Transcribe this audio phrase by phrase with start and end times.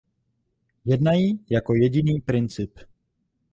[0.85, 2.79] Jednají jako „jediný princip“.